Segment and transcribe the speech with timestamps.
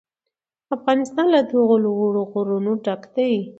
[0.75, 3.33] افغانستان له دغو لوړو غرونو ډک دی.